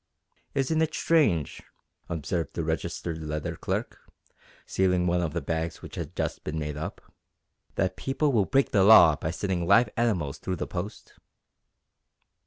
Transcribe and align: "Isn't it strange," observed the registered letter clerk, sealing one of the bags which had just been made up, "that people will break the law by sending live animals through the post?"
"Isn't 0.55 0.81
it 0.81 0.95
strange," 0.95 1.61
observed 2.09 2.55
the 2.55 2.63
registered 2.63 3.19
letter 3.21 3.55
clerk, 3.55 3.99
sealing 4.65 5.05
one 5.05 5.21
of 5.21 5.33
the 5.33 5.43
bags 5.43 5.83
which 5.83 5.93
had 5.93 6.15
just 6.15 6.43
been 6.43 6.57
made 6.57 6.75
up, 6.75 7.01
"that 7.75 7.95
people 7.97 8.31
will 8.31 8.45
break 8.45 8.71
the 8.71 8.83
law 8.83 9.15
by 9.15 9.29
sending 9.29 9.67
live 9.67 9.89
animals 9.95 10.39
through 10.39 10.55
the 10.55 10.65
post?" 10.65 11.19